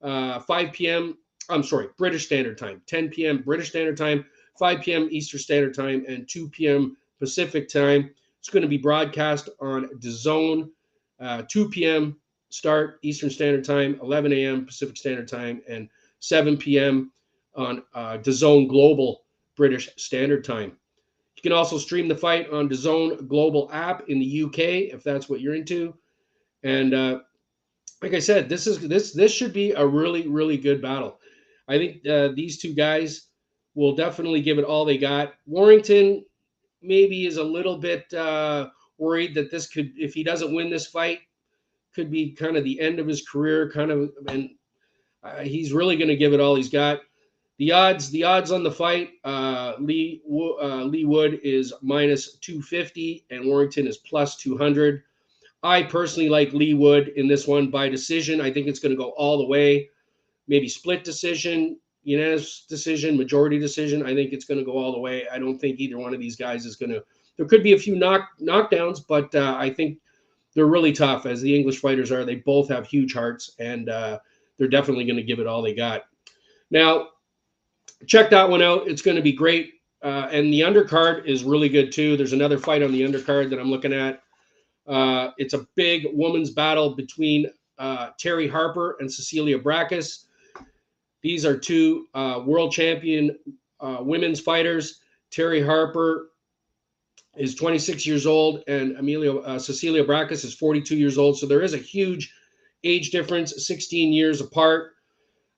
uh, 0.01 0.39
5 0.39 0.71
p.m. 0.71 1.17
I'm 1.49 1.63
sorry, 1.63 1.87
British 1.97 2.27
Standard 2.27 2.57
Time, 2.57 2.81
10 2.85 3.09
p.m. 3.09 3.41
British 3.41 3.69
Standard 3.69 3.97
Time, 3.97 4.23
5 4.57 4.81
p.m. 4.81 5.07
Eastern 5.11 5.39
Standard 5.39 5.73
Time, 5.73 6.05
and 6.07 6.29
2 6.29 6.47
p.m. 6.49 6.95
Pacific 7.23 7.69
Time. 7.69 8.09
It's 8.39 8.49
going 8.49 8.63
to 8.63 8.67
be 8.67 8.77
broadcast 8.77 9.47
on 9.61 9.87
DAZN, 9.99 10.69
uh, 11.21 11.43
2 11.49 11.69
p.m. 11.69 12.17
start 12.49 12.99
Eastern 13.01 13.29
Standard 13.29 13.63
Time, 13.63 13.97
11 14.01 14.33
a.m. 14.33 14.65
Pacific 14.65 14.97
Standard 14.97 15.29
Time, 15.29 15.61
and 15.69 15.87
7 16.19 16.57
p.m. 16.57 17.13
on 17.55 17.81
uh, 17.93 18.17
DAZN 18.17 18.67
Global 18.67 19.23
British 19.55 19.89
Standard 19.95 20.43
Time. 20.43 20.73
You 21.37 21.41
can 21.41 21.53
also 21.53 21.77
stream 21.77 22.09
the 22.09 22.17
fight 22.17 22.49
on 22.49 22.67
DAZN 22.67 23.29
Global 23.29 23.69
app 23.71 24.09
in 24.09 24.19
the 24.19 24.43
UK 24.43 24.59
if 24.93 25.01
that's 25.01 25.29
what 25.29 25.39
you're 25.39 25.55
into. 25.55 25.93
And 26.63 26.93
uh, 26.93 27.19
like 28.01 28.13
I 28.13 28.19
said, 28.19 28.49
this 28.49 28.67
is 28.67 28.85
this 28.85 29.13
this 29.13 29.33
should 29.33 29.53
be 29.53 29.71
a 29.71 29.87
really 29.87 30.27
really 30.27 30.57
good 30.57 30.81
battle. 30.81 31.21
I 31.69 31.77
think 31.77 32.05
uh, 32.05 32.29
these 32.35 32.57
two 32.57 32.73
guys 32.73 33.27
will 33.75 33.95
definitely 33.95 34.41
give 34.41 34.59
it 34.59 34.65
all 34.65 34.83
they 34.83 34.97
got. 34.97 35.35
Warrington 35.45 36.25
maybe 36.83 37.25
is 37.25 37.37
a 37.37 37.43
little 37.43 37.77
bit 37.77 38.13
uh, 38.13 38.69
worried 38.97 39.33
that 39.35 39.51
this 39.51 39.67
could, 39.67 39.91
if 39.97 40.13
he 40.13 40.23
doesn't 40.23 40.53
win 40.53 40.69
this 40.69 40.87
fight, 40.87 41.19
could 41.93 42.11
be 42.11 42.31
kind 42.31 42.57
of 42.57 42.63
the 42.63 42.79
end 42.79 42.99
of 42.99 43.07
his 43.07 43.27
career. 43.27 43.71
Kind 43.71 43.91
of, 43.91 44.11
and 44.27 44.49
uh, 45.23 45.39
he's 45.39 45.73
really 45.73 45.95
going 45.95 46.09
to 46.09 46.15
give 46.15 46.33
it 46.33 46.39
all 46.39 46.55
he's 46.55 46.69
got. 46.69 47.01
The 47.59 47.71
odds, 47.71 48.09
the 48.09 48.23
odds 48.23 48.51
on 48.51 48.63
the 48.63 48.71
fight, 48.71 49.11
uh, 49.23 49.73
Leigh 49.79 50.21
uh, 50.27 50.83
Leigh 50.83 51.05
Wood 51.05 51.39
is 51.43 51.71
minus 51.81 52.37
250 52.37 53.25
and 53.29 53.45
Warrington 53.45 53.87
is 53.87 53.97
plus 53.97 54.35
200. 54.37 55.03
I 55.61 55.83
personally 55.83 56.29
like 56.29 56.51
Leigh 56.51 56.73
Wood 56.73 57.09
in 57.15 57.27
this 57.27 57.47
one 57.47 57.69
by 57.69 57.89
decision. 57.89 58.41
I 58.41 58.51
think 58.51 58.67
it's 58.67 58.79
going 58.79 58.91
to 58.91 59.01
go 59.01 59.11
all 59.11 59.37
the 59.37 59.45
way, 59.45 59.89
maybe 60.47 60.67
split 60.67 61.03
decision, 61.03 61.79
unanimous 62.03 62.65
decision, 62.67 63.17
majority 63.17 63.59
decision. 63.59 64.05
I 64.05 64.13
think 64.13 64.33
it's 64.33 64.45
going 64.45 64.59
to 64.59 64.65
go 64.65 64.77
all 64.77 64.91
the 64.91 64.99
way. 64.99 65.27
I 65.29 65.39
don't 65.39 65.57
think 65.57 65.79
either 65.79 65.97
one 65.97 66.13
of 66.13 66.19
these 66.19 66.35
guys 66.35 66.65
is 66.65 66.75
going 66.75 66.91
to. 66.91 67.03
There 67.37 67.45
could 67.47 67.63
be 67.63 67.73
a 67.73 67.79
few 67.79 67.95
knock 67.95 68.29
knockdowns, 68.41 68.99
but 69.07 69.33
uh, 69.33 69.55
I 69.57 69.69
think 69.69 69.97
they're 70.53 70.67
really 70.67 70.91
tough 70.91 71.25
as 71.25 71.41
the 71.41 71.55
English 71.55 71.79
fighters 71.79 72.11
are. 72.11 72.25
They 72.25 72.35
both 72.35 72.69
have 72.69 72.87
huge 72.87 73.13
hearts, 73.13 73.55
and 73.59 73.89
uh, 73.89 74.19
they're 74.57 74.67
definitely 74.67 75.05
going 75.05 75.17
to 75.17 75.23
give 75.23 75.39
it 75.39 75.47
all 75.47 75.61
they 75.61 75.73
got. 75.73 76.03
Now, 76.69 77.09
check 78.07 78.29
that 78.29 78.49
one 78.49 78.61
out. 78.61 78.87
It's 78.87 79.01
going 79.01 79.17
to 79.17 79.23
be 79.23 79.33
great. 79.33 79.73
Uh, 80.03 80.27
and 80.31 80.51
the 80.51 80.59
undercard 80.59 81.25
is 81.25 81.43
really 81.43 81.69
good 81.69 81.91
too. 81.91 82.17
There's 82.17 82.33
another 82.33 82.57
fight 82.57 82.83
on 82.83 82.91
the 82.91 83.01
undercard 83.01 83.49
that 83.49 83.59
I'm 83.59 83.71
looking 83.71 83.93
at. 83.93 84.21
Uh, 84.85 85.29
it's 85.37 85.53
a 85.53 85.65
big 85.75 86.07
women's 86.11 86.51
battle 86.51 86.93
between 86.95 87.49
uh, 87.77 88.09
Terri 88.21 88.49
Harper 88.49 88.97
and 88.99 89.11
Cecilia 89.11 89.57
Braekhus. 89.57 90.25
These 91.23 91.45
are 91.45 91.57
two 91.57 92.07
uh, 92.13 92.43
world 92.45 92.71
champion 92.71 93.37
uh, 93.79 93.97
women's 94.01 94.39
fighters. 94.39 94.99
Terri 95.31 95.65
Harper 95.65 96.29
is 97.37 97.55
26 97.55 98.05
years 98.05 98.27
old, 98.27 98.63
and 98.67 98.97
Amelia 98.97 99.37
uh, 99.37 99.57
Cecilia 99.57 100.03
Braekhus 100.03 100.43
is 100.43 100.53
42 100.53 100.95
years 100.95 101.17
old. 101.17 101.39
So 101.39 101.47
there 101.47 101.61
is 101.61 101.73
a 101.73 101.79
huge 101.79 102.31
age 102.83 103.09
difference, 103.11 103.65
16 103.65 104.11
years 104.11 104.41
apart. 104.41 104.91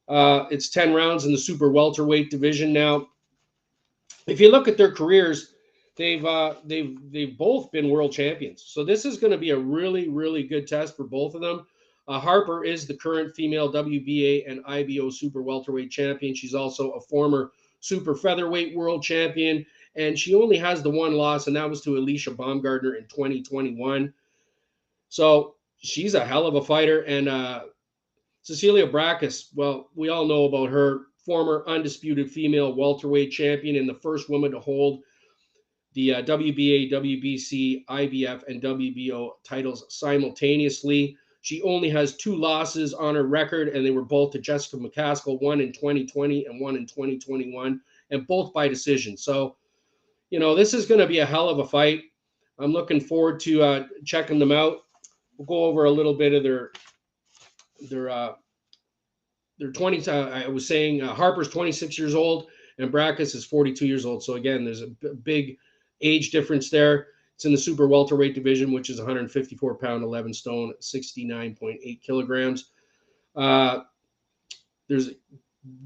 Uh, 0.08 0.46
it's 0.52 0.70
10 0.70 0.94
rounds 0.94 1.26
in 1.26 1.32
the 1.32 1.38
super 1.38 1.72
welterweight 1.72 2.30
division 2.30 2.72
now. 2.72 3.08
If 4.28 4.40
you 4.40 4.52
look 4.52 4.68
at 4.68 4.78
their 4.78 4.92
careers, 4.92 5.54
they've 5.96 6.24
uh, 6.24 6.56
they've 6.64 6.98
they've 7.12 7.38
both 7.38 7.72
been 7.72 7.90
world 7.90 8.12
champions. 8.12 8.64
So 8.68 8.84
this 8.84 9.04
is 9.06 9.18
going 9.18 9.32
to 9.32 9.38
be 9.38 9.50
a 9.50 9.58
really 9.58 10.10
really 10.10 10.44
good 10.44 10.68
test 10.68 10.96
for 10.96 11.04
both 11.06 11.34
of 11.34 11.42
them. 11.42 11.66
Uh, 12.08 12.20
Harper 12.20 12.64
is 12.64 12.86
the 12.86 12.94
current 12.94 13.36
female 13.36 13.72
WBA 13.72 14.50
and 14.50 14.64
IBO 14.66 15.10
super 15.10 15.42
welterweight 15.42 15.90
champion. 15.90 16.36
She's 16.36 16.54
also 16.54 16.92
a 16.92 17.02
former 17.02 17.52
super 17.80 18.16
featherweight 18.16 18.76
world 18.76 19.04
champion, 19.04 19.66
and 19.96 20.18
she 20.18 20.36
only 20.36 20.58
has 20.58 20.84
the 20.84 20.90
one 20.90 21.14
loss, 21.14 21.48
and 21.48 21.56
that 21.56 21.70
was 21.70 21.82
to 21.82 21.92
Alycia 21.92 22.36
Baumgardner 22.36 22.98
in 22.98 23.06
2021. 23.08 24.14
So 25.10 25.56
she's 25.78 26.14
a 26.14 26.26
hell 26.26 26.46
of 26.46 26.56
a 26.56 26.64
fighter, 26.64 27.02
and 27.02 27.28
uh, 27.28 27.64
Cecilia 28.42 28.88
Braekhus, 28.88 29.50
well, 29.56 29.90
we 29.96 30.10
all 30.10 30.26
know 30.26 30.46
about 30.46 30.70
her, 30.70 31.08
former 31.26 31.64
undisputed 31.68 32.30
female 32.30 32.76
welterweight 32.76 33.32
champion 33.32 33.78
and 33.78 33.90
the 33.90 33.96
first 33.96 34.30
woman 34.30 34.52
to 34.52 34.60
hold 34.60 35.02
the 35.94 36.14
uh, 36.14 36.22
WBA, 36.22 36.92
WBC, 36.92 37.86
IBF, 37.86 38.44
and 38.48 38.62
WBO 38.62 39.32
titles 39.44 39.86
simultaneously. 39.90 41.18
She 41.46 41.62
only 41.62 41.92
has 41.92 42.18
two 42.18 42.36
losses 42.36 42.96
on 42.96 43.14
her 43.14 43.22
record, 43.22 43.68
and 43.68 43.86
they 43.86 43.92
were 43.92 44.02
both 44.02 44.32
to 44.32 44.40
Jessica 44.40 44.78
McCaskill, 44.78 45.40
one 45.44 45.62
in 45.62 45.72
2020 45.72 46.48
and 46.48 46.60
one 46.60 46.76
in 46.76 46.88
2021, 46.88 47.80
and 48.10 48.26
both 48.26 48.52
by 48.52 48.68
decision. 48.68 49.16
So, 49.16 49.56
you 50.32 50.40
know, 50.40 50.56
this 50.56 50.74
is 50.74 50.88
going 50.88 51.02
to 51.02 51.06
be 51.06 51.20
a 51.20 51.26
hell 51.26 51.48
of 51.48 51.60
a 51.60 51.68
fight. 51.68 52.06
I'm 52.58 52.72
looking 52.72 53.00
forward 53.00 53.40
to 53.42 53.62
uh, 53.62 53.88
checking 54.04 54.40
them 54.40 54.52
out. 54.52 54.86
We'll 55.38 55.46
go 55.46 55.66
over 55.66 55.86
a 55.86 55.92
little 55.92 56.16
bit 56.16 56.34
of 56.34 56.42
their 56.42 56.72
they're 57.92 58.10
uh, 58.10 58.34
they're 59.60 59.72
20. 59.72 60.08
Uh, 60.08 60.30
I 60.30 60.48
was 60.48 60.68
saying 60.68 61.04
uh, 61.04 61.14
Harper's 61.14 61.50
26 61.50 62.00
years 62.00 62.16
old 62.16 62.48
and 62.80 62.92
Braekhus 62.92 63.36
is 63.36 63.46
42 63.46 63.86
years 63.86 64.04
old. 64.04 64.24
So 64.24 64.34
again, 64.34 64.66
there's 64.66 64.82
a 64.82 64.88
b- 64.88 65.14
big 65.22 65.58
age 66.02 66.32
difference 66.32 66.72
there. 66.72 67.10
It's 67.36 67.46
in 67.46 67.52
the 67.52 67.58
super 67.58 67.88
welterweight 67.88 68.34
division, 68.34 68.72
which 68.72 68.90
is 68.90 68.98
154 68.98 69.76
pound, 69.76 70.04
11 70.04 70.34
stone, 70.34 70.74
69.8 70.82 72.02
kilograms. 72.02 72.72
Uh, 73.36 73.82
there's 74.88 75.12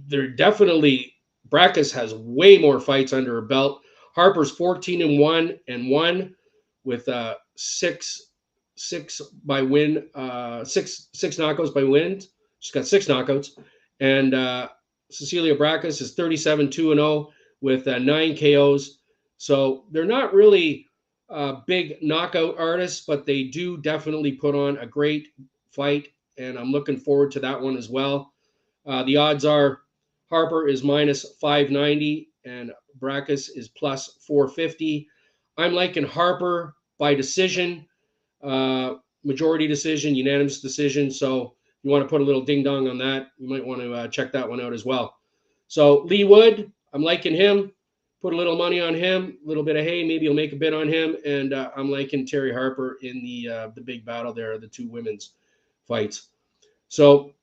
there 0.07 0.27
definitely 0.29 1.13
Braekhus 1.49 1.91
has 1.93 2.13
way 2.13 2.57
more 2.57 2.79
fights 2.79 3.13
under 3.13 3.33
her 3.33 3.41
belt. 3.41 3.81
Harper's 4.15 4.51
14 4.51 5.01
and 5.01 5.19
one 5.19 5.57
and 5.67 5.89
one 5.89 6.35
with 6.83 7.07
uh, 7.07 7.35
six 7.55 8.29
six 8.75 9.19
by 9.43 9.61
win, 9.61 10.07
uh, 10.15 10.63
six 10.63 11.09
six 11.13 11.37
knockouts 11.37 11.73
by 11.73 11.83
win. 11.83 12.21
She's 12.59 12.71
got 12.71 12.85
six 12.85 13.07
knockouts, 13.07 13.59
and 13.99 14.33
uh, 14.33 14.69
Cecilia 15.11 15.55
Braekhus 15.55 16.01
is 16.01 16.13
37 16.13 16.69
2 16.69 16.91
and 16.91 16.99
0 16.99 17.29
with 17.61 17.87
uh, 17.87 17.99
nine 17.99 18.35
KOs. 18.37 18.99
So 19.37 19.85
they're 19.91 20.05
not 20.05 20.33
really 20.33 20.85
uh, 21.29 21.61
big 21.67 21.97
knockout 22.01 22.57
artists, 22.57 23.05
but 23.05 23.25
they 23.25 23.43
do 23.43 23.77
definitely 23.77 24.33
put 24.33 24.55
on 24.55 24.77
a 24.77 24.85
great 24.85 25.29
fight, 25.71 26.09
and 26.37 26.57
I'm 26.57 26.71
looking 26.71 26.97
forward 26.97 27.31
to 27.31 27.39
that 27.41 27.59
one 27.59 27.77
as 27.77 27.89
well. 27.89 28.33
Uh, 28.85 29.03
the 29.03 29.17
odds 29.17 29.45
are 29.45 29.81
Harper 30.29 30.67
is 30.67 30.83
minus 30.83 31.25
590 31.41 32.29
and 32.45 32.71
Braekhus 32.99 33.49
is 33.55 33.69
plus 33.69 34.17
450. 34.25 35.07
I'm 35.57 35.73
liking 35.73 36.05
Harper 36.05 36.75
by 36.97 37.13
decision 37.13 37.85
uh, 38.43 38.95
majority 39.23 39.67
decision, 39.67 40.15
unanimous 40.15 40.61
decision. 40.61 41.11
So 41.11 41.55
you 41.83 41.91
want 41.91 42.03
to 42.03 42.09
put 42.09 42.21
a 42.21 42.23
little 42.23 42.41
ding 42.41 42.63
dong 42.63 42.87
on 42.87 42.97
that, 42.99 43.27
you 43.37 43.49
might 43.49 43.65
want 43.65 43.81
to 43.81 43.93
uh, 43.93 44.07
check 44.07 44.31
that 44.33 44.47
one 44.47 44.61
out 44.61 44.73
as 44.73 44.85
well. 44.85 45.15
So 45.67 45.99
Leigh 46.03 46.23
Wood, 46.23 46.71
I'm 46.93 47.03
liking 47.03 47.35
him. 47.35 47.71
Put 48.21 48.33
a 48.33 48.35
little 48.35 48.57
money 48.57 48.81
on 48.81 48.93
him, 48.93 49.37
a 49.43 49.47
little 49.47 49.63
bit 49.63 49.77
of 49.77 49.85
hay, 49.85 50.05
maybe 50.05 50.25
you'll 50.25 50.33
make 50.33 50.51
a 50.51 50.57
bid 50.57 50.73
on 50.73 50.89
him. 50.89 51.15
And 51.25 51.53
uh, 51.53 51.71
I'm 51.75 51.89
liking 51.89 52.25
Terri 52.25 52.53
Harper 52.53 52.97
in 53.01 53.23
the 53.23 53.49
uh, 53.49 53.67
the 53.75 53.81
big 53.81 54.05
battle 54.05 54.33
there, 54.33 54.57
the 54.57 54.67
two 54.67 54.89
women's 54.89 55.33
fights. 55.87 56.29
So 56.89 57.33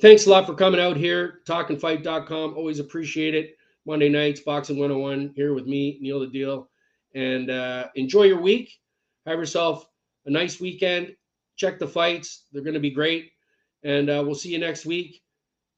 thanks 0.00 0.26
a 0.26 0.30
lot 0.30 0.46
for 0.46 0.54
coming 0.54 0.80
out 0.80 0.96
here, 0.96 1.40
talkinfight.com. 1.46 2.54
Always 2.54 2.78
appreciate 2.78 3.34
it. 3.34 3.56
Monday 3.86 4.10
nights, 4.10 4.40
Boxing 4.40 4.78
101, 4.78 5.32
here 5.34 5.54
with 5.54 5.66
me, 5.66 5.98
Neil 6.02 6.20
the 6.20 6.26
Deal. 6.26 6.68
And 7.14 7.50
uh, 7.50 7.88
enjoy 7.94 8.24
your 8.24 8.40
week. 8.40 8.78
Have 9.26 9.38
yourself 9.38 9.88
a 10.26 10.30
nice 10.30 10.60
weekend. 10.60 11.16
Check 11.56 11.78
the 11.78 11.88
fights, 11.88 12.44
they're 12.52 12.62
going 12.62 12.74
to 12.74 12.80
be 12.80 12.90
great. 12.90 13.32
And 13.82 14.10
uh, 14.10 14.22
we'll 14.24 14.34
see 14.34 14.50
you 14.50 14.58
next 14.58 14.84
week. 14.84 15.22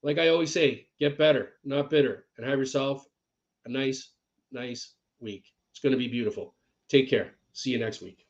Like 0.02 0.18
I 0.18 0.28
always 0.28 0.52
say, 0.52 0.88
get 0.98 1.16
better, 1.16 1.52
not 1.64 1.88
bitter, 1.88 2.26
and 2.36 2.46
have 2.46 2.58
yourself 2.58 3.06
a 3.66 3.68
nice, 3.68 4.10
nice 4.52 4.94
week. 5.20 5.52
It's 5.70 5.80
going 5.80 5.92
to 5.92 5.98
be 5.98 6.08
beautiful. 6.08 6.54
Take 6.88 7.08
care. 7.08 7.32
See 7.52 7.70
you 7.70 7.78
next 7.78 8.02
week. 8.02 8.26